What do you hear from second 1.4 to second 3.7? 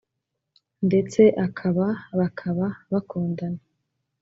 akaba bakaba bakundana